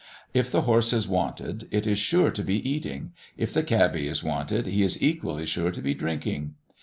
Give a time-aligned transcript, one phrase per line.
[0.33, 4.23] If the horse is wanted, it is sure to be eating; if the cabby is
[4.23, 6.55] wanted, he is equally sure to be drinking.